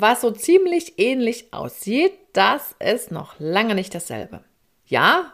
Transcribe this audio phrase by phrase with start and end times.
[0.00, 4.40] was so ziemlich ähnlich aussieht, das ist noch lange nicht dasselbe.
[4.86, 5.32] Ja,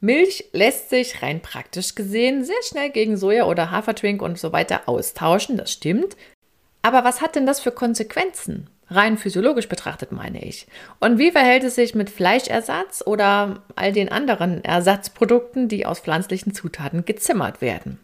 [0.00, 4.82] Milch lässt sich rein praktisch gesehen sehr schnell gegen Soja oder Hafertrink und so weiter
[4.86, 6.16] austauschen, das stimmt.
[6.82, 8.68] Aber was hat denn das für Konsequenzen?
[8.90, 10.66] Rein physiologisch betrachtet meine ich.
[11.00, 16.52] Und wie verhält es sich mit Fleischersatz oder all den anderen Ersatzprodukten, die aus pflanzlichen
[16.52, 17.98] Zutaten gezimmert werden?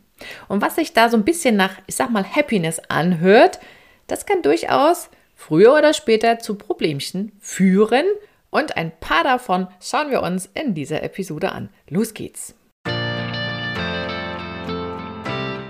[0.48, 3.61] Und was sich da so ein bisschen nach, ich sag mal, Happiness anhört,
[4.07, 5.11] das kann durchaus
[5.41, 8.05] früher oder später zu Problemchen führen.
[8.51, 11.71] Und ein paar davon schauen wir uns in dieser Episode an.
[11.89, 12.55] Los geht's!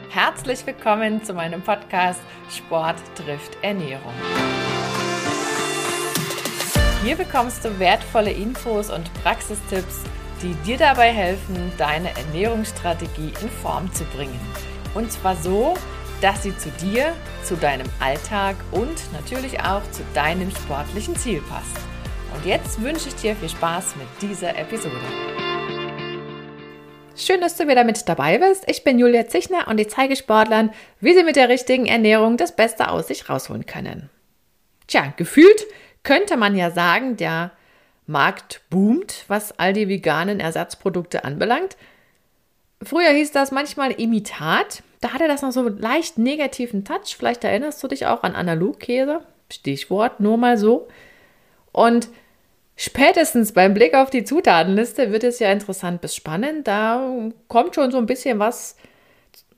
[0.09, 2.20] Herzlich willkommen zu meinem Podcast
[2.51, 4.12] Sport trifft Ernährung.
[7.05, 10.02] Hier bekommst du wertvolle Infos und Praxistipps,
[10.42, 14.41] die dir dabei helfen, deine Ernährungsstrategie in Form zu bringen.
[14.95, 15.75] Und zwar so,
[16.20, 21.77] dass sie zu dir, zu deinem Alltag und natürlich auch zu deinem sportlichen Ziel passt.
[22.34, 24.94] Und jetzt wünsche ich dir viel Spaß mit dieser Episode.
[27.17, 28.64] Schön, dass du wieder mit dabei bist.
[28.67, 32.55] Ich bin Julia Zichner und ich zeige Sportlern, wie sie mit der richtigen Ernährung das
[32.56, 34.09] Beste aus sich rausholen können.
[34.87, 35.66] Tja, gefühlt
[36.03, 37.53] könnte man ja sagen, der
[38.06, 41.77] Markt boomt, was all die veganen Ersatzprodukte anbelangt.
[42.83, 44.83] Früher hieß das manchmal Imitat.
[45.01, 47.17] Da hatte das noch so leicht negativen Touch.
[47.17, 49.23] Vielleicht erinnerst du dich auch an Analogkäse.
[49.51, 50.89] Stichwort, nur mal so.
[51.73, 52.09] Und
[52.77, 56.67] spätestens beim Blick auf die Zutatenliste wird es ja interessant bis spannend.
[56.69, 58.77] Da kommt schon so ein bisschen was,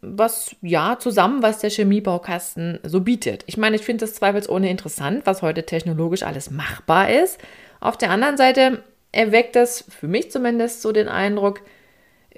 [0.00, 3.44] was ja zusammen, was der Chemiebaukasten so bietet.
[3.46, 7.38] Ich meine, ich finde das zweifelsohne interessant, was heute technologisch alles machbar ist.
[7.80, 11.60] Auf der anderen Seite erweckt das für mich zumindest so den Eindruck,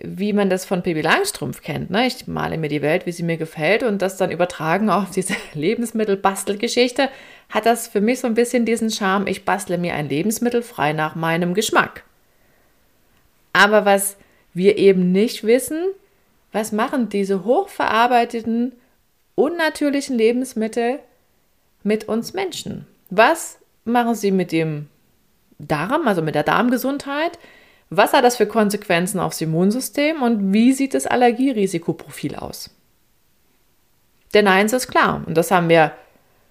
[0.03, 1.91] wie man das von Pippi Langstrumpf kennt.
[1.91, 2.06] Ne?
[2.06, 5.34] Ich male mir die Welt, wie sie mir gefällt und das dann übertragen auf diese
[5.55, 7.09] Lebensmittelbastelgeschichte,
[7.48, 10.92] hat das für mich so ein bisschen diesen Charme, ich bastle mir ein Lebensmittel frei
[10.92, 12.03] nach meinem Geschmack.
[13.53, 14.17] Aber was
[14.53, 15.78] wir eben nicht wissen,
[16.52, 18.73] was machen diese hochverarbeiteten,
[19.35, 20.98] unnatürlichen Lebensmittel
[21.83, 22.86] mit uns Menschen?
[23.11, 24.89] Was machen sie mit dem
[25.58, 27.39] Darm, also mit der Darmgesundheit?
[27.90, 32.70] Was hat das für Konsequenzen aufs Immunsystem und wie sieht das Allergierisikoprofil aus?
[34.33, 35.92] Denn eins ist klar, und das haben wir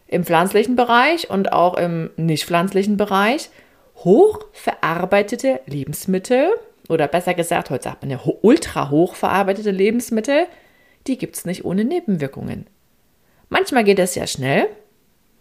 [0.07, 3.49] im pflanzlichen Bereich und auch im nicht pflanzlichen Bereich,
[3.97, 6.51] hochverarbeitete Lebensmittel,
[6.89, 10.47] oder besser gesagt, heute sagt man ja ultra hochverarbeitete Lebensmittel,
[11.07, 12.67] die gibt es nicht ohne Nebenwirkungen.
[13.49, 14.67] Manchmal geht es ja schnell.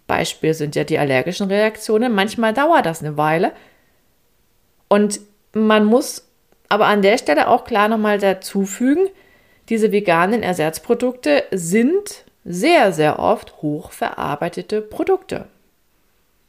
[0.07, 2.15] Beispiel sind ja die allergischen Reaktionen.
[2.15, 3.53] Manchmal dauert das eine Weile.
[4.89, 5.21] Und
[5.53, 6.29] man muss
[6.69, 9.09] aber an der Stelle auch klar nochmal dazu fügen,
[9.69, 15.47] diese veganen Ersatzprodukte sind sehr, sehr oft hochverarbeitete Produkte.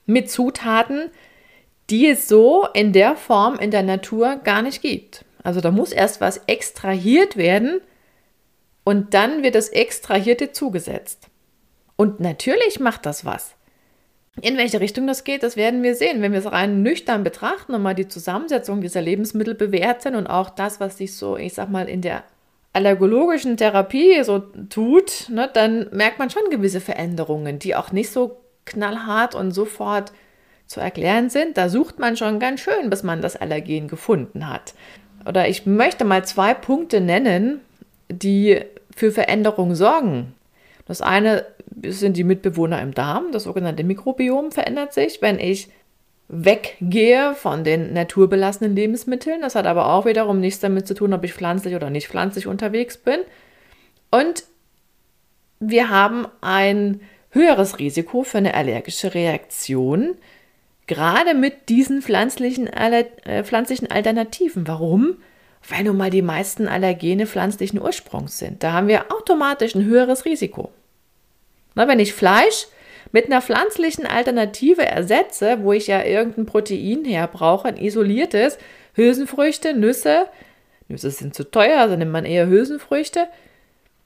[0.05, 1.11] Mit Zutaten,
[1.89, 5.25] die es so in der Form in der Natur gar nicht gibt.
[5.43, 7.81] Also da muss erst was extrahiert werden
[8.83, 11.27] und dann wird das Extrahierte zugesetzt.
[11.95, 13.55] Und natürlich macht das was.
[14.41, 17.75] In welche Richtung das geht, das werden wir sehen, wenn wir es rein nüchtern betrachten
[17.75, 21.69] und mal die Zusammensetzung dieser Lebensmittel bewerten und auch das, was sich so, ich sag
[21.69, 22.23] mal, in der
[22.73, 28.37] allergologischen Therapie so tut, ne, dann merkt man schon gewisse Veränderungen, die auch nicht so
[28.65, 30.11] knallhart und sofort
[30.65, 31.57] zu erklären sind.
[31.57, 34.73] Da sucht man schon ganz schön, bis man das Allergen gefunden hat.
[35.27, 37.61] Oder ich möchte mal zwei Punkte nennen,
[38.09, 38.61] die
[38.95, 40.33] für Veränderungen sorgen.
[40.85, 41.45] Das eine
[41.85, 45.69] sind die Mitbewohner im Darm, das sogenannte Mikrobiom verändert sich, wenn ich
[46.27, 49.41] weggehe von den naturbelassenen Lebensmitteln.
[49.41, 52.47] Das hat aber auch wiederum nichts damit zu tun, ob ich pflanzlich oder nicht pflanzlich
[52.47, 53.19] unterwegs bin.
[54.09, 54.43] Und
[55.59, 57.01] wir haben ein
[57.31, 60.15] höheres Risiko für eine allergische Reaktion,
[60.87, 64.67] gerade mit diesen pflanzlichen, äh, pflanzlichen Alternativen.
[64.67, 65.17] Warum?
[65.69, 68.63] Weil nun mal die meisten Allergene pflanzlichen Ursprungs sind.
[68.63, 70.71] Da haben wir automatisch ein höheres Risiko.
[71.75, 72.67] Na, wenn ich Fleisch
[73.11, 78.57] mit einer pflanzlichen Alternative ersetze, wo ich ja irgendein Protein her brauche, ein isoliertes,
[78.93, 80.27] Hülsenfrüchte, Nüsse,
[80.87, 83.27] Nüsse sind zu teuer, also nimmt man eher Hülsenfrüchte,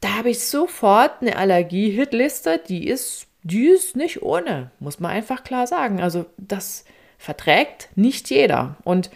[0.01, 5.43] da habe ich sofort eine Allergie-Hitliste, die ist, die ist nicht ohne, muss man einfach
[5.43, 6.01] klar sagen.
[6.01, 6.85] Also das
[7.17, 8.77] verträgt nicht jeder.
[8.83, 9.09] Und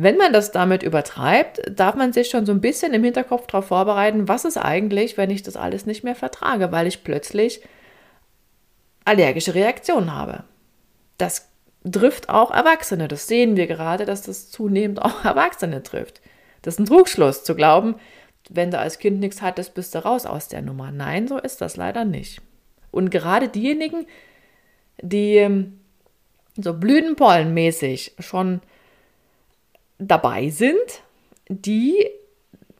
[0.00, 3.66] wenn man das damit übertreibt, darf man sich schon so ein bisschen im Hinterkopf darauf
[3.66, 7.62] vorbereiten, was ist eigentlich, wenn ich das alles nicht mehr vertrage, weil ich plötzlich
[9.04, 10.44] allergische Reaktionen habe.
[11.18, 11.48] Das
[11.90, 13.08] trifft auch Erwachsene.
[13.08, 16.20] Das sehen wir gerade, dass das zunehmend auch Erwachsene trifft.
[16.62, 17.96] Das ist ein Trugschluss zu glauben,
[18.50, 20.92] wenn du als Kind nichts hattest, bist du raus aus der Nummer.
[20.92, 22.40] Nein, so ist das leider nicht.
[22.92, 24.06] Und gerade diejenigen,
[25.02, 25.80] die ähm,
[26.56, 28.60] so blütenpollenmäßig schon
[29.98, 31.02] dabei sind,
[31.48, 32.08] die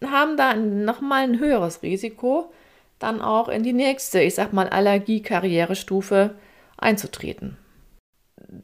[0.05, 2.53] haben da nochmal ein höheres Risiko,
[2.99, 6.35] dann auch in die nächste, ich sag mal, Allergie-Karrierestufe
[6.77, 7.57] einzutreten.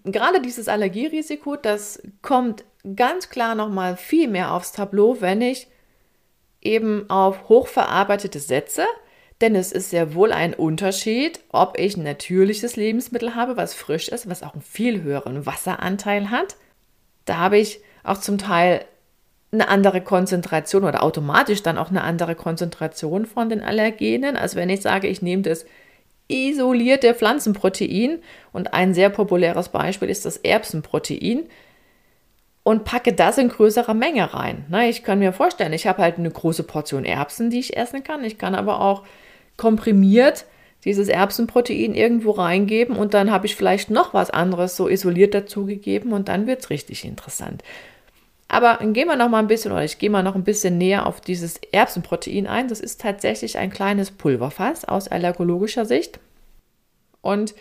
[0.04, 2.64] Gerade dieses Allergierisiko, das kommt
[2.96, 5.68] ganz klar nochmal viel mehr aufs Tableau, wenn ich
[6.60, 8.86] eben auf hochverarbeitete setze,
[9.40, 14.08] denn es ist sehr wohl ein Unterschied, ob ich ein natürliches Lebensmittel habe, was frisch
[14.08, 16.56] ist, was auch einen viel höheren Wasseranteil hat.
[17.24, 18.84] Da habe ich auch zum Teil
[19.50, 24.68] eine andere Konzentration oder automatisch dann auch eine andere Konzentration von den Allergenen, als wenn
[24.68, 25.64] ich sage, ich nehme das
[26.28, 28.18] isolierte Pflanzenprotein
[28.52, 31.44] und ein sehr populäres Beispiel ist das Erbsenprotein
[32.62, 34.64] und packe das in größerer Menge rein.
[34.70, 38.02] Na, ich kann mir vorstellen, ich habe halt eine große Portion Erbsen, die ich essen
[38.02, 38.24] kann.
[38.24, 39.04] Ich kann aber auch
[39.56, 40.46] komprimiert
[40.84, 46.12] dieses Erbsenprotein irgendwo reingeben und dann habe ich vielleicht noch was anderes so isoliert dazugegeben
[46.12, 47.62] und dann wird es richtig interessant.
[48.54, 51.06] Aber gehen wir noch mal ein bisschen, oder ich gehe mal noch ein bisschen näher
[51.06, 52.68] auf dieses Erbsenprotein ein.
[52.68, 56.20] Das ist tatsächlich ein kleines Pulverfass aus allergologischer Sicht.
[57.20, 57.56] Und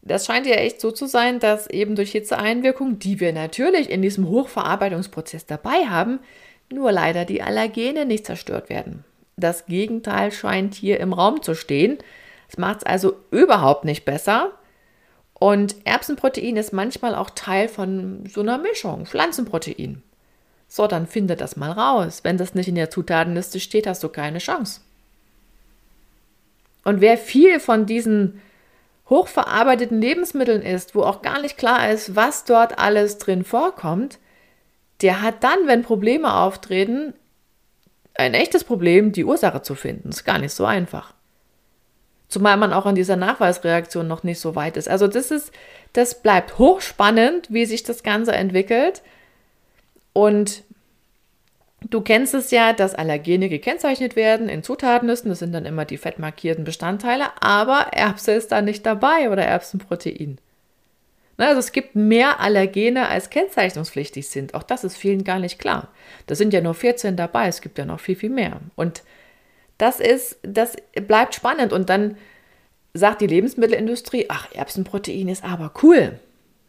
[0.00, 4.00] das scheint ja echt so zu sein, dass eben durch Hitzeeinwirkung, die wir natürlich in
[4.00, 6.20] diesem Hochverarbeitungsprozess dabei haben,
[6.72, 9.04] nur leider die Allergene nicht zerstört werden.
[9.36, 11.98] Das Gegenteil scheint hier im Raum zu stehen.
[12.48, 14.52] Es macht es also überhaupt nicht besser.
[15.34, 20.02] Und Erbsenprotein ist manchmal auch Teil von so einer Mischung, Pflanzenprotein.
[20.72, 22.20] So, dann finde das mal raus.
[22.22, 24.80] Wenn das nicht in der Zutatenliste steht, hast du keine Chance.
[26.84, 28.40] Und wer viel von diesen
[29.08, 34.20] hochverarbeiteten Lebensmitteln isst, wo auch gar nicht klar ist, was dort alles drin vorkommt,
[35.02, 37.14] der hat dann, wenn Probleme auftreten,
[38.14, 40.10] ein echtes Problem, die Ursache zu finden.
[40.10, 41.14] Ist gar nicht so einfach.
[42.28, 44.88] Zumal man auch an dieser Nachweisreaktion noch nicht so weit ist.
[44.88, 45.50] Also das ist,
[45.94, 49.02] das bleibt hochspannend, wie sich das Ganze entwickelt.
[50.12, 50.64] Und
[51.88, 55.30] du kennst es ja, dass Allergene gekennzeichnet werden in Zutatenlisten.
[55.30, 60.38] Das sind dann immer die fettmarkierten Bestandteile, aber Erbse ist da nicht dabei oder Erbsenprotein.
[61.36, 64.52] Also es gibt mehr Allergene, als kennzeichnungspflichtig sind.
[64.54, 65.88] Auch das ist vielen gar nicht klar.
[66.26, 68.60] Da sind ja nur 14 dabei, es gibt ja noch viel, viel mehr.
[68.76, 69.02] Und
[69.78, 71.72] das ist, das bleibt spannend.
[71.72, 72.18] Und dann
[72.92, 76.18] sagt die Lebensmittelindustrie, ach, Erbsenprotein ist aber cool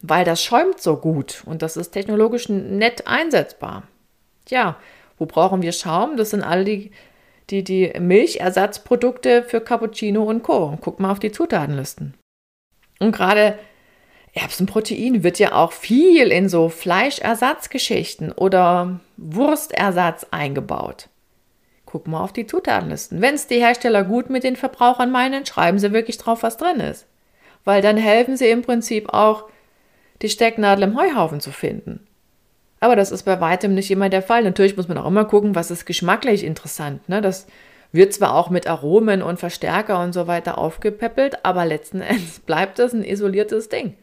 [0.01, 3.83] weil das schäumt so gut und das ist technologisch nett einsetzbar.
[4.45, 4.77] Tja,
[5.18, 6.18] wo brauchen wir Schaum?
[6.18, 6.92] Das sind alle die,
[7.50, 10.77] die, die Milchersatzprodukte für Cappuccino und Co.
[10.81, 12.15] Guck mal auf die Zutatenlisten.
[13.00, 13.57] Und gerade
[14.33, 21.09] Erbsenprotein wird ja auch viel in so Fleischersatzgeschichten oder Wurstersatz eingebaut.
[21.86, 23.21] Guck mal auf die Zutatenlisten.
[23.21, 26.80] Wenn es die Hersteller gut mit den Verbrauchern meinen, schreiben sie wirklich drauf, was drin
[26.80, 27.06] ist.
[27.65, 29.50] Weil dann helfen sie im Prinzip auch
[30.21, 32.06] die Stecknadel im Heuhaufen zu finden.
[32.79, 34.44] Aber das ist bei weitem nicht immer der Fall.
[34.44, 37.07] Natürlich muss man auch immer gucken, was ist geschmacklich interessant.
[37.07, 37.21] Ne?
[37.21, 37.47] Das
[37.91, 42.79] wird zwar auch mit Aromen und Verstärker und so weiter aufgepäppelt, aber letzten Endes bleibt
[42.79, 43.95] das ein isoliertes Ding.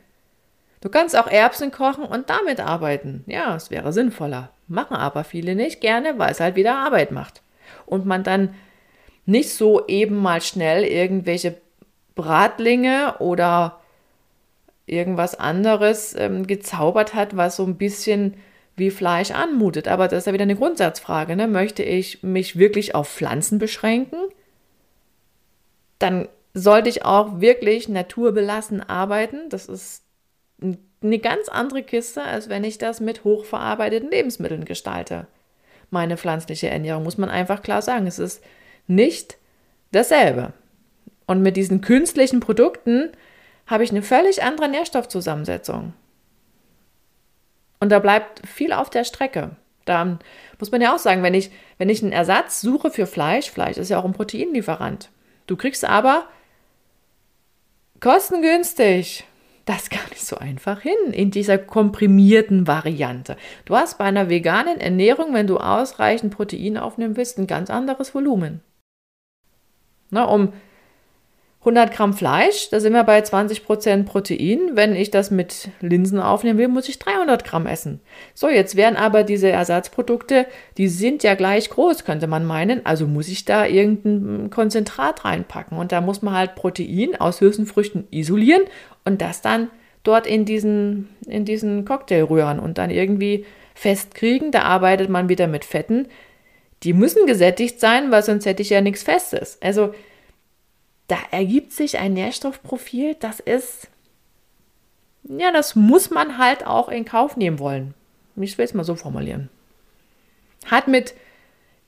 [0.81, 3.25] Du kannst auch Erbsen kochen und damit arbeiten.
[3.27, 4.51] Ja, es wäre sinnvoller.
[4.69, 7.43] Machen aber viele nicht gerne, weil es halt wieder Arbeit macht.
[7.85, 8.55] Und man dann
[9.27, 11.57] nicht so eben mal schnell irgendwelche
[12.15, 13.81] Bratlinge oder
[14.91, 18.35] irgendwas anderes ähm, gezaubert hat, was so ein bisschen
[18.77, 19.89] wie Fleisch anmutet.
[19.89, 21.37] Aber das ist ja wieder eine Grundsatzfrage.
[21.37, 21.49] Ne?
[21.49, 24.19] Möchte ich mich wirklich auf Pflanzen beschränken?
[25.99, 29.49] Dann sollte ich auch wirklich naturbelassen arbeiten.
[29.49, 30.03] Das ist
[31.03, 35.27] eine ganz andere Kiste, als wenn ich das mit hochverarbeiteten Lebensmitteln gestalte.
[35.91, 38.07] Meine pflanzliche Ernährung muss man einfach klar sagen.
[38.07, 38.43] Es ist
[38.87, 39.39] nicht
[39.93, 40.53] dasselbe.
[41.27, 43.11] Und mit diesen künstlichen Produkten
[43.69, 45.93] habe ich eine völlig andere Nährstoffzusammensetzung.
[47.81, 49.51] Und da bleibt viel auf der Strecke.
[49.85, 50.19] Da
[50.59, 53.77] muss man ja auch sagen, wenn ich, wenn ich einen Ersatz suche für Fleisch, Fleisch
[53.77, 55.11] ist ja auch ein Proteinlieferant.
[55.47, 56.27] Du kriegst aber
[58.01, 59.25] kostengünstig
[59.65, 63.37] das gar nicht so einfach hin in dieser komprimierten Variante.
[63.67, 68.15] Du hast bei einer veganen Ernährung, wenn du ausreichend Protein aufnehmen willst, ein ganz anderes
[68.15, 68.63] Volumen.
[70.09, 70.55] Na, um
[71.69, 74.71] 100 Gramm Fleisch, da sind wir bei 20 Prozent Protein.
[74.73, 78.01] Wenn ich das mit Linsen aufnehmen will, muss ich 300 Gramm essen.
[78.33, 80.47] So, jetzt wären aber diese Ersatzprodukte,
[80.79, 82.87] die sind ja gleich groß, könnte man meinen.
[82.87, 85.77] Also muss ich da irgendein Konzentrat reinpacken.
[85.77, 88.63] Und da muss man halt Protein aus Hülsenfrüchten isolieren
[89.05, 89.69] und das dann
[90.05, 93.45] dort in diesen, in diesen Cocktail rühren und dann irgendwie
[93.75, 94.53] festkriegen.
[94.53, 96.09] Da arbeitet man wieder mit Fetten.
[96.83, 99.59] Die müssen gesättigt sein, weil sonst hätte ich ja nichts Festes.
[99.61, 99.93] Also
[101.09, 103.89] da ergibt sich ein Nährstoffprofil, das ist
[105.29, 107.95] ja, das muss man halt auch in Kauf nehmen wollen.
[108.37, 109.51] Ich will es mal so formulieren.
[110.67, 111.15] Hat mit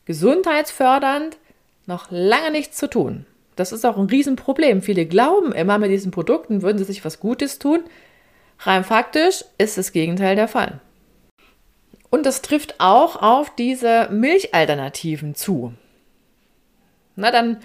[0.04, 1.38] gesundheitsfördernd
[1.86, 3.24] noch lange nichts zu tun.
[3.56, 4.82] Das ist auch ein Riesenproblem.
[4.82, 7.80] Viele glauben immer, mit diesen Produkten würden sie sich was Gutes tun.
[8.58, 10.80] Rein faktisch ist das Gegenteil der Fall.
[12.10, 15.72] Und das trifft auch auf diese Milchalternativen zu.
[17.16, 17.58] Na, dann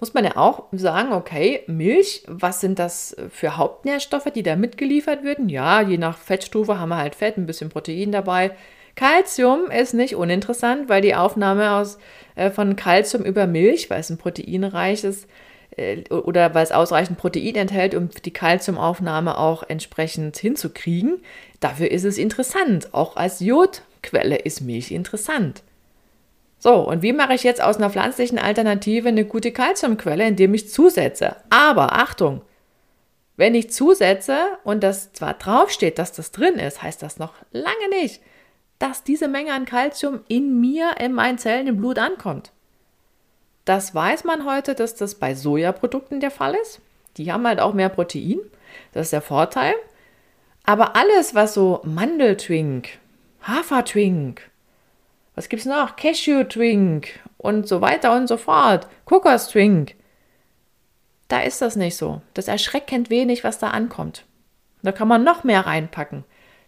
[0.00, 5.22] muss man ja auch sagen, okay, Milch, was sind das für Hauptnährstoffe, die da mitgeliefert
[5.22, 5.48] werden?
[5.48, 8.52] Ja, je nach Fettstufe haben wir halt Fett, ein bisschen Protein dabei.
[8.96, 11.98] Calcium ist nicht uninteressant, weil die Aufnahme aus,
[12.34, 15.26] äh, von Calcium über Milch, weil es ein proteinreiches
[15.76, 21.22] äh, oder weil es ausreichend Protein enthält, um die Calciumaufnahme auch entsprechend hinzukriegen,
[21.60, 22.92] dafür ist es interessant.
[22.92, 25.62] Auch als Jodquelle ist Milch interessant.
[26.62, 30.68] So, und wie mache ich jetzt aus einer pflanzlichen Alternative eine gute Kalziumquelle, indem ich
[30.68, 31.36] zusetze?
[31.48, 32.42] Aber Achtung,
[33.38, 37.88] wenn ich zusetze und das zwar draufsteht, dass das drin ist, heißt das noch lange
[37.88, 38.20] nicht,
[38.78, 42.52] dass diese Menge an Kalzium in mir, in meinen Zellen, im Blut ankommt.
[43.64, 46.80] Das weiß man heute, dass das bei Sojaprodukten der Fall ist.
[47.16, 48.38] Die haben halt auch mehr Protein.
[48.92, 49.74] Das ist der Vorteil.
[50.64, 52.98] Aber alles, was so Mandeltwink,
[53.42, 54.49] Hafertwink,
[55.34, 55.96] was gibt's noch?
[55.96, 58.86] Cashew Twink und so weiter und so fort.
[59.04, 59.94] Kokos Twink.
[61.28, 62.22] Da ist das nicht so.
[62.34, 64.24] Das erschreckend wenig, was da ankommt.
[64.82, 66.24] Da kann man noch mehr reinpacken.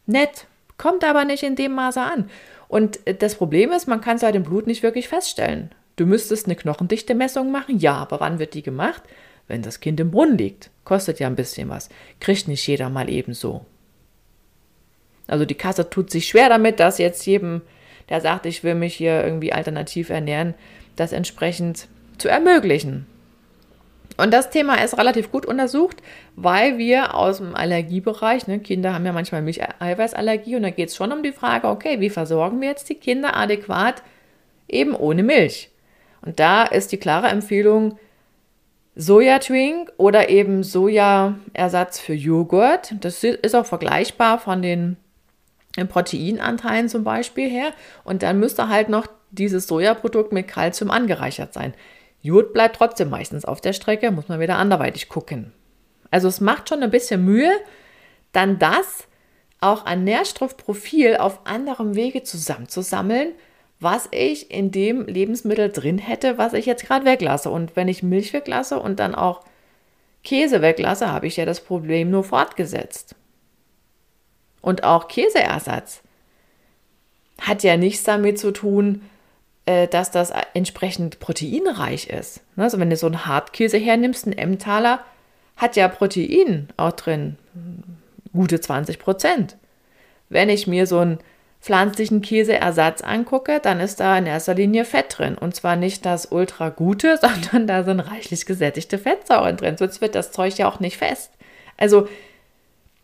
[0.06, 0.46] Nett,
[0.78, 2.30] kommt aber nicht in dem Maße an.
[2.68, 5.74] Und das Problem ist, man kann es halt im Blut nicht wirklich feststellen.
[5.96, 9.02] Du müsstest eine knochendichte Messung machen, ja, aber wann wird die gemacht?
[9.46, 10.70] Wenn das Kind im Brunnen liegt.
[10.84, 11.88] Kostet ja ein bisschen was.
[12.20, 13.66] Kriegt nicht jeder mal ebenso.
[15.26, 17.62] Also die Kasse tut sich schwer damit, dass jetzt jedem
[18.12, 20.52] der sagt, ich will mich hier irgendwie alternativ ernähren,
[20.96, 21.88] das entsprechend
[22.18, 23.06] zu ermöglichen.
[24.18, 26.02] Und das Thema ist relativ gut untersucht,
[26.36, 30.96] weil wir aus dem Allergiebereich, ne, Kinder haben ja manchmal Milcheiweißallergie und da geht es
[30.96, 34.02] schon um die Frage, okay, wie versorgen wir jetzt die Kinder adäquat
[34.68, 35.70] eben ohne Milch?
[36.20, 37.98] Und da ist die klare Empfehlung
[38.94, 42.94] Soja-Twink oder eben Sojaersatz für Joghurt.
[43.00, 44.98] Das ist auch vergleichbar von den
[45.76, 47.72] Proteinanteilen zum Beispiel her.
[48.04, 51.74] Und dann müsste halt noch dieses Sojaprodukt mit Kalzium angereichert sein.
[52.20, 55.52] Jod bleibt trotzdem meistens auf der Strecke, muss man wieder anderweitig gucken.
[56.10, 57.50] Also es macht schon ein bisschen Mühe,
[58.32, 59.08] dann das
[59.60, 63.32] auch an Nährstoffprofil auf anderem Wege zusammenzusammeln,
[63.80, 67.50] was ich in dem Lebensmittel drin hätte, was ich jetzt gerade weglasse.
[67.50, 69.40] Und wenn ich Milch weglasse und dann auch
[70.22, 73.16] Käse weglasse, habe ich ja das Problem nur fortgesetzt
[74.62, 76.02] und auch Käseersatz
[77.40, 79.02] hat ja nichts damit zu tun,
[79.66, 82.40] äh, dass das entsprechend proteinreich ist.
[82.56, 85.00] Ne, also wenn du so einen Hartkäse hernimmst, ein Emmentaler,
[85.56, 87.36] hat ja Protein auch drin,
[88.32, 89.56] gute 20 Prozent.
[90.28, 91.18] Wenn ich mir so einen
[91.60, 95.36] pflanzlichen Käseersatz angucke, dann ist da in erster Linie Fett drin.
[95.36, 99.76] Und zwar nicht das ultra gute, sondern da sind reichlich gesättigte Fettsäuren drin.
[99.76, 101.32] Sonst wird das Zeug ja auch nicht fest.
[101.76, 102.08] Also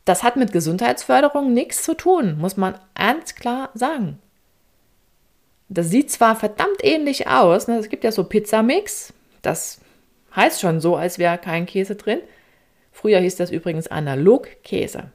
[0.08, 4.18] das hat mit Gesundheitsförderung nichts zu tun, muss man ganz klar sagen.
[5.68, 7.76] Das sieht zwar verdammt ähnlich aus, ne?
[7.76, 9.12] es gibt ja so Pizzamix,
[9.42, 9.80] das
[10.34, 12.20] heißt schon so, als wäre kein Käse drin.
[12.90, 15.12] Früher hieß das übrigens Analogkäse.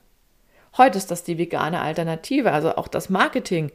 [0.78, 3.72] Heute ist das die vegane Alternative, also auch das Marketing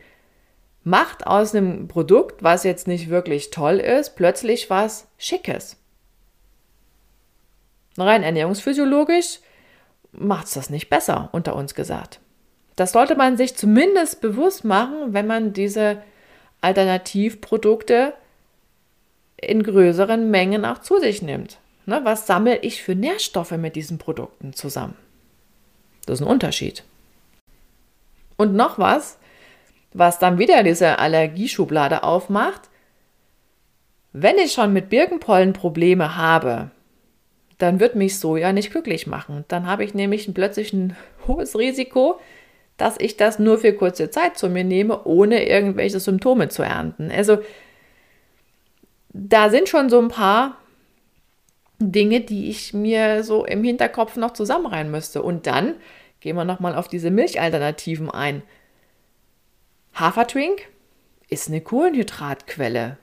[0.84, 5.76] macht aus einem Produkt, was jetzt nicht wirklich toll ist, plötzlich was Schickes.
[7.96, 9.40] Rein ernährungsphysiologisch
[10.12, 12.20] macht es das nicht besser, unter uns gesagt.
[12.76, 16.02] Das sollte man sich zumindest bewusst machen, wenn man diese
[16.60, 18.14] Alternativprodukte
[19.36, 21.58] in größeren Mengen auch zu sich nimmt.
[21.86, 24.94] Ne, was sammle ich für Nährstoffe mit diesen Produkten zusammen?
[26.06, 26.84] Das ist ein Unterschied.
[28.36, 29.18] Und noch was,
[29.92, 32.68] was dann wieder diese Allergieschublade aufmacht.
[34.12, 36.70] Wenn ich schon mit Birkenpollen Probleme habe,
[37.58, 39.44] dann wird mich Soja nicht glücklich machen.
[39.48, 40.96] Dann habe ich nämlich plötzlich ein
[41.26, 42.20] hohes Risiko,
[42.76, 47.10] dass ich das nur für kurze Zeit zu mir nehme, ohne irgendwelche Symptome zu ernten.
[47.10, 47.38] Also
[49.12, 50.56] da sind schon so ein paar
[51.80, 55.22] Dinge, die ich mir so im Hinterkopf noch zusammenreihen müsste.
[55.22, 55.74] Und dann
[56.20, 58.42] gehen wir nochmal auf diese Milchalternativen ein.
[59.94, 60.62] Hafertrink
[61.28, 62.96] ist eine Kohlenhydratquelle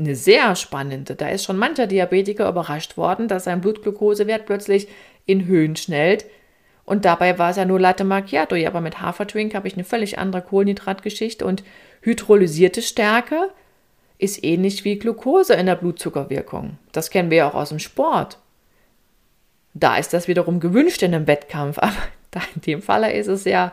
[0.00, 1.14] eine sehr spannende.
[1.14, 4.88] Da ist schon mancher Diabetiker überrascht worden, dass sein Blutglukosewert plötzlich
[5.26, 6.24] in Höhen schnellt.
[6.84, 8.56] Und dabei war es ja nur Latte Macchiato.
[8.56, 11.62] Ja, aber mit Hafertrink habe ich eine völlig andere Kohlenhydratgeschichte und
[12.00, 13.50] hydrolysierte Stärke
[14.18, 16.78] ist ähnlich wie Glucose in der Blutzuckerwirkung.
[16.92, 18.38] Das kennen wir ja auch aus dem Sport.
[19.72, 21.94] Da ist das wiederum gewünscht in einem Wettkampf, aber
[22.54, 23.72] in dem Falle ist es ja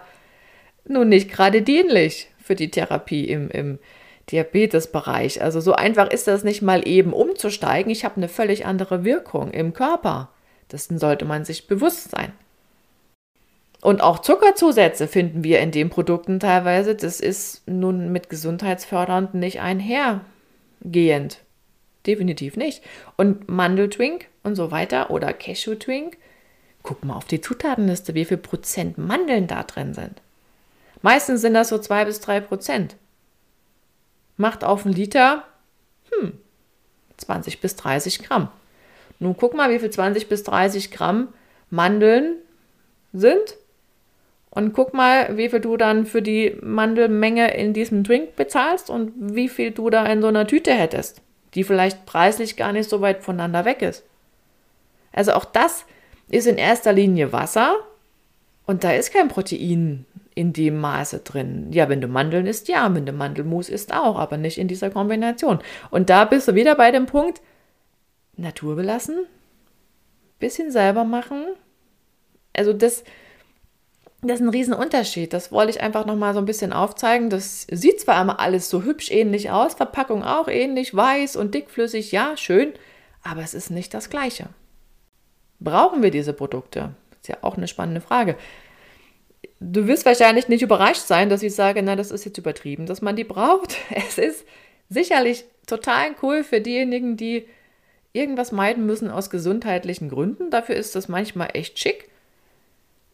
[0.85, 3.79] nun nicht gerade dienlich für die Therapie im, im
[4.31, 5.41] Diabetesbereich.
[5.41, 7.91] Also so einfach ist das nicht mal eben umzusteigen.
[7.91, 10.29] Ich habe eine völlig andere Wirkung im Körper.
[10.71, 12.33] Dessen sollte man sich bewusst sein.
[13.81, 16.95] Und auch Zuckerzusätze finden wir in den Produkten teilweise.
[16.95, 21.39] Das ist nun mit gesundheitsfördernd nicht einhergehend.
[22.05, 22.83] Definitiv nicht.
[23.15, 26.17] Und Mandeltwink und so weiter oder Cashew-Twink.
[26.83, 30.21] Guck mal auf die Zutatenliste, wie viel Prozent Mandeln da drin sind.
[31.01, 32.95] Meistens sind das so zwei bis drei Prozent.
[34.37, 35.43] Macht auf einen Liter
[36.11, 36.33] hm,
[37.17, 38.49] 20 bis 30 Gramm.
[39.19, 41.29] Nun guck mal, wie viel 20 bis 30 Gramm
[41.69, 42.35] Mandeln
[43.13, 43.57] sind.
[44.49, 49.13] Und guck mal, wie viel du dann für die Mandelmenge in diesem Drink bezahlst und
[49.17, 51.21] wie viel du da in so einer Tüte hättest,
[51.53, 54.03] die vielleicht preislich gar nicht so weit voneinander weg ist.
[55.11, 55.85] Also auch das
[56.29, 57.75] ist in erster Linie Wasser
[58.65, 60.05] und da ist kein Protein
[60.37, 61.71] in dem Maße drin.
[61.71, 64.91] Ja, wenn du Mandeln isst, ja, wenn du Mandelmus isst auch, aber nicht in dieser
[64.91, 65.59] Kombination.
[65.89, 67.41] Und da bist du wieder bei dem Punkt,
[68.35, 69.25] Natur belassen,
[70.37, 71.43] bisschen selber machen.
[72.55, 73.03] Also das,
[74.21, 75.33] das ist ein Riesenunterschied.
[75.33, 77.31] Das wollte ich einfach nochmal so ein bisschen aufzeigen.
[77.31, 82.11] Das sieht zwar immer alles so hübsch ähnlich aus, Verpackung auch ähnlich, weiß und dickflüssig,
[82.11, 82.73] ja, schön,
[83.23, 84.49] aber es ist nicht das Gleiche.
[85.59, 86.93] Brauchen wir diese Produkte?
[87.19, 88.37] Ist ja auch eine spannende Frage.
[89.59, 93.01] Du wirst wahrscheinlich nicht überrascht sein, dass ich sage, na, das ist jetzt übertrieben, dass
[93.01, 93.75] man die braucht.
[93.89, 94.45] Es ist
[94.89, 97.47] sicherlich total cool für diejenigen, die
[98.13, 100.49] irgendwas meiden müssen aus gesundheitlichen Gründen.
[100.49, 102.09] Dafür ist das manchmal echt schick,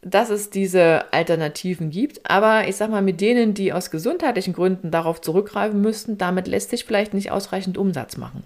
[0.01, 2.29] dass es diese Alternativen gibt.
[2.29, 6.69] Aber ich sag mal, mit denen, die aus gesundheitlichen Gründen darauf zurückgreifen müssten, damit lässt
[6.69, 8.43] sich vielleicht nicht ausreichend Umsatz machen.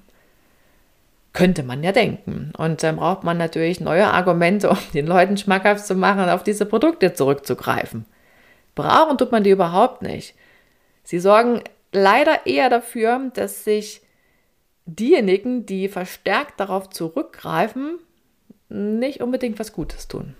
[1.38, 2.51] Könnte man ja denken.
[2.58, 6.65] Und dann braucht man natürlich neue Argumente, um den Leuten schmackhaft zu machen, auf diese
[6.65, 8.06] Produkte zurückzugreifen.
[8.74, 10.34] Brauchen tut man die überhaupt nicht.
[11.03, 14.01] Sie sorgen leider eher dafür, dass sich
[14.88, 18.00] diejenigen, die verstärkt darauf zurückgreifen,
[18.70, 20.33] nicht unbedingt was Gutes tun.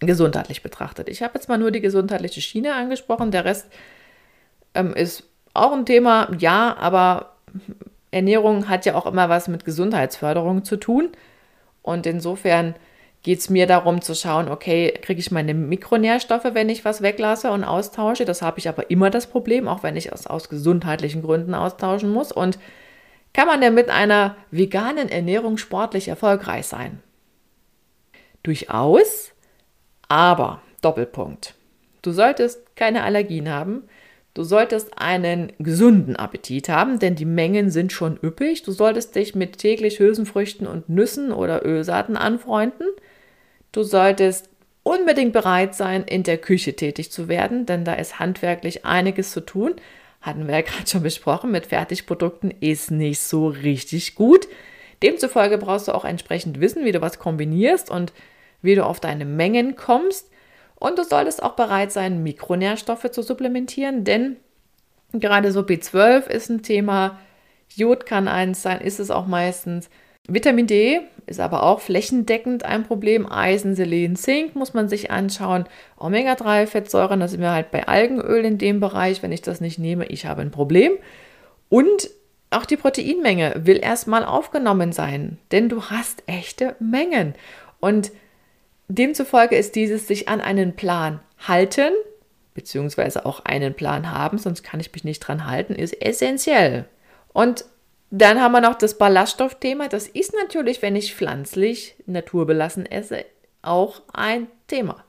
[0.00, 1.08] Gesundheitlich betrachtet.
[1.08, 3.30] Ich habe jetzt mal nur die gesundheitliche Schiene angesprochen.
[3.30, 3.72] Der Rest
[4.74, 5.22] ähm, ist
[5.54, 7.36] auch ein Thema, ja, aber
[8.16, 11.10] Ernährung hat ja auch immer was mit Gesundheitsförderung zu tun.
[11.82, 12.74] Und insofern
[13.22, 17.50] geht es mir darum zu schauen, okay, kriege ich meine Mikronährstoffe, wenn ich was weglasse
[17.50, 18.24] und austausche.
[18.24, 22.10] Das habe ich aber immer das Problem, auch wenn ich es aus gesundheitlichen Gründen austauschen
[22.10, 22.32] muss.
[22.32, 22.58] Und
[23.32, 27.02] kann man denn mit einer veganen Ernährung sportlich erfolgreich sein?
[28.42, 29.32] Durchaus,
[30.08, 31.54] aber Doppelpunkt.
[32.02, 33.82] Du solltest keine Allergien haben,
[34.36, 38.62] Du solltest einen gesunden Appetit haben, denn die Mengen sind schon üppig.
[38.64, 42.86] Du solltest dich mit täglich Hülsenfrüchten und Nüssen oder Ölsaaten anfreunden.
[43.72, 44.50] Du solltest
[44.82, 49.40] unbedingt bereit sein, in der Küche tätig zu werden, denn da ist handwerklich einiges zu
[49.40, 49.74] tun.
[50.20, 54.48] Hatten wir ja gerade schon besprochen, mit Fertigprodukten ist nicht so richtig gut.
[55.02, 58.12] Demzufolge brauchst du auch entsprechend wissen, wie du was kombinierst und
[58.60, 60.28] wie du auf deine Mengen kommst.
[60.78, 64.36] Und du solltest auch bereit sein, Mikronährstoffe zu supplementieren, denn
[65.12, 67.18] gerade so B12 ist ein Thema,
[67.74, 69.90] Jod kann eins sein, ist es auch meistens.
[70.28, 73.30] Vitamin D ist aber auch flächendeckend ein Problem.
[73.30, 75.66] Eisen, Selen, Zink muss man sich anschauen.
[75.98, 79.22] Omega-3-Fettsäuren, da sind wir halt bei Algenöl in dem Bereich.
[79.22, 80.92] Wenn ich das nicht nehme, ich habe ein Problem.
[81.68, 82.10] Und
[82.50, 87.34] auch die Proteinmenge will erstmal aufgenommen sein, denn du hast echte Mengen.
[87.80, 88.10] Und
[88.88, 91.90] Demzufolge ist dieses sich an einen Plan halten,
[92.54, 96.86] beziehungsweise auch einen Plan haben, sonst kann ich mich nicht dran halten, ist essentiell.
[97.32, 97.64] Und
[98.10, 99.88] dann haben wir noch das Ballaststoffthema.
[99.88, 103.24] Das ist natürlich, wenn ich pflanzlich naturbelassen esse,
[103.62, 105.04] auch ein Thema.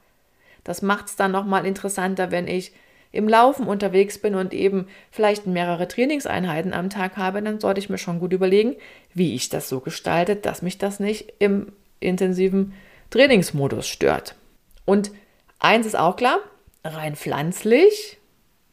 [0.63, 2.73] Das macht es dann nochmal interessanter, wenn ich
[3.11, 7.89] im Laufen unterwegs bin und eben vielleicht mehrere Trainingseinheiten am Tag habe, dann sollte ich
[7.89, 8.75] mir schon gut überlegen,
[9.13, 12.73] wie ich das so gestalte, dass mich das nicht im intensiven
[13.09, 14.35] Trainingsmodus stört.
[14.85, 15.11] Und
[15.59, 16.39] eins ist auch klar,
[16.83, 18.17] rein pflanzlich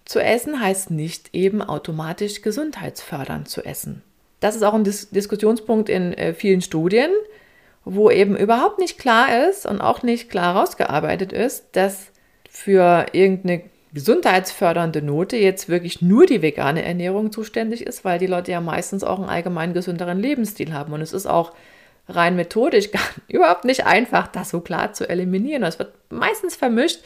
[0.04, 4.02] zu essen heißt nicht eben automatisch gesundheitsfördernd zu essen.
[4.40, 7.10] Das ist auch ein Dis Diskussionspunkt in äh, vielen Studien,
[7.84, 12.08] wo eben überhaupt nicht klar ist und auch nicht klar herausgearbeitet ist, dass
[12.50, 13.62] für irgendeine
[13.94, 19.04] gesundheitsfördernde Note jetzt wirklich nur die vegane Ernährung zuständig ist, weil die Leute ja meistens
[19.04, 20.92] auch einen allgemein gesünderen Lebensstil haben.
[20.92, 21.52] Und es ist auch
[22.08, 25.62] rein methodisch gar überhaupt nicht einfach, das so klar zu eliminieren.
[25.62, 27.00] Das wird meistens vermischt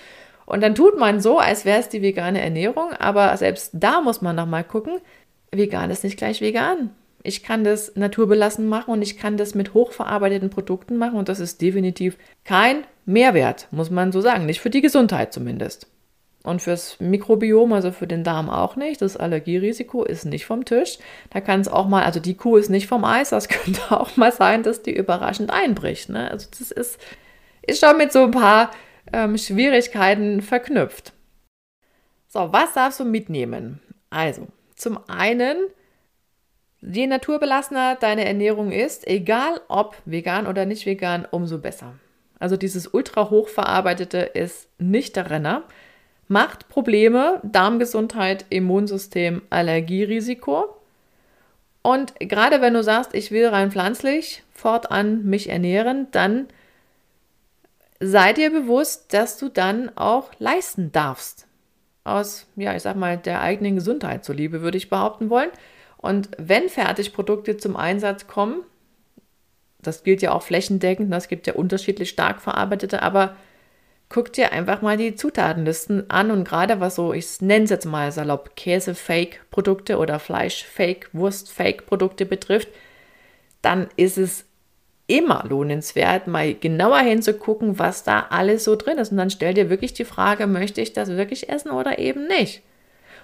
[0.49, 4.23] und dann tut man so, als wäre es die vegane Ernährung, aber selbst da muss
[4.23, 4.99] man nochmal gucken,
[5.53, 6.91] vegan ist nicht gleich vegan.
[7.23, 11.41] Ich kann das naturbelassen machen und ich kann das mit hochverarbeiteten Produkten machen und das
[11.41, 14.47] ist definitiv kein Mehrwert, muss man so sagen.
[14.47, 15.87] Nicht für die Gesundheit zumindest.
[16.49, 19.03] Und fürs Mikrobiom, also für den Darm auch nicht.
[19.03, 20.99] Das Allergierisiko ist nicht vom Tisch.
[21.31, 23.31] Da kann es auch mal, also die Kuh ist nicht vom Eis.
[23.31, 26.09] Das könnte auch mal sein, dass die überraschend einbricht.
[26.09, 26.31] Ne?
[26.31, 26.99] Also das ist,
[27.63, 28.71] ist schon mit so ein paar
[29.13, 31.13] ähm, Schwierigkeiten verknüpft.
[32.29, 33.81] So, was darfst du mitnehmen?
[34.11, 35.57] Also, zum einen,
[36.81, 41.95] je naturbelassener deine Ernährung ist, egal ob vegan oder nicht vegan, umso besser.
[42.39, 45.65] Also dieses ultra hochverarbeitete ist nicht der Renner,
[46.29, 50.77] macht Probleme, Darmgesundheit, Immunsystem, Allergierisiko.
[51.83, 56.49] Und gerade wenn du sagst, ich will rein pflanzlich fortan mich ernähren, dann
[58.01, 61.47] sei dir bewusst, dass du dann auch leisten darfst.
[62.05, 65.51] Aus, ja, ich sag mal, der eigenen Gesundheit zuliebe, würde ich behaupten wollen.
[65.97, 68.63] Und wenn Fertigprodukte zum Einsatz kommen,
[69.81, 73.37] das gilt ja auch flächendeckend, das gibt ja unterschiedlich stark verarbeitete, aber
[74.09, 77.85] guck dir einfach mal die Zutatenlisten an und gerade was so, ich nenne es jetzt
[77.85, 82.69] mal salopp, Käse-Fake-Produkte oder Fleisch-Fake, Wurst-Fake-Produkte betrifft,
[83.61, 84.45] dann ist es
[85.07, 89.11] immer lohnenswert, mal genauer hinzugucken, was da alles so drin ist.
[89.11, 92.63] Und dann stell dir wirklich die Frage, möchte ich das wirklich essen oder eben nicht?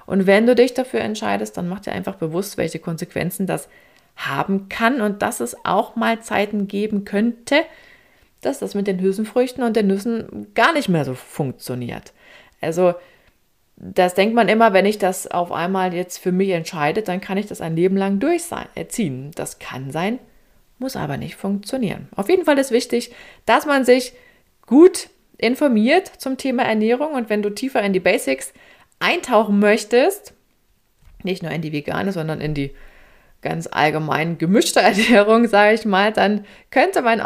[0.06, 3.68] Und wenn du dich dafür entscheidest, dann mach dir einfach bewusst, welche Konsequenzen das
[4.16, 7.56] haben kann und dass es auch mal Zeiten geben könnte,
[8.44, 12.12] dass das mit den Hülsenfrüchten und den Nüssen gar nicht mehr so funktioniert.
[12.60, 12.94] Also
[13.76, 17.38] das denkt man immer, wenn ich das auf einmal jetzt für mich entscheide, dann kann
[17.38, 19.32] ich das ein Leben lang durchziehen.
[19.34, 20.18] Das kann sein,
[20.78, 22.08] muss aber nicht funktionieren.
[22.14, 23.12] Auf jeden Fall ist wichtig,
[23.46, 24.12] dass man sich
[24.66, 28.52] gut informiert zum Thema Ernährung und wenn du tiefer in die Basics
[29.00, 30.32] eintauchen möchtest,
[31.22, 32.70] nicht nur in die vegane, sondern in die
[33.42, 37.20] ganz allgemein gemischte Ernährung, sage ich mal, dann könnte mein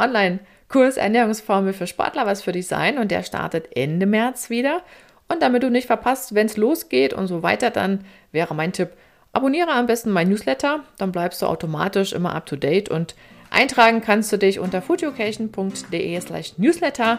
[0.70, 4.82] Online-Kurs Ernährungsformel für Sportler was für dich sein und der startet Ende März wieder.
[5.28, 8.90] Und damit du nicht verpasst, wenn es losgeht und so weiter, dann wäre mein Tipp,
[9.32, 13.14] abonniere am besten mein Newsletter, dann bleibst du automatisch immer up to date und
[13.50, 17.18] Eintragen kannst du dich unter foodeducation.de slash newsletter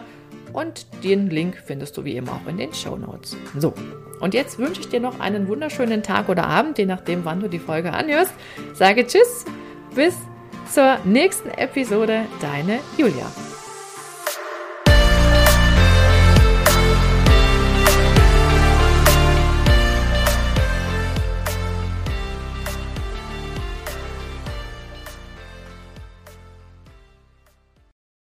[0.52, 3.36] und den Link findest du wie immer auch in den Show Notes.
[3.58, 3.74] So,
[4.20, 7.48] und jetzt wünsche ich dir noch einen wunderschönen Tag oder Abend, je nachdem, wann du
[7.48, 8.32] die Folge anhörst.
[8.74, 9.44] Sage Tschüss,
[9.96, 10.14] bis
[10.72, 13.26] zur nächsten Episode, deine Julia.